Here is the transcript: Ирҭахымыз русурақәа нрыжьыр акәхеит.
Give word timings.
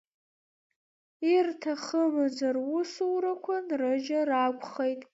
Ирҭахымыз 1.33 2.37
русурақәа 2.55 3.55
нрыжьыр 3.67 4.29
акәхеит. 4.33 5.01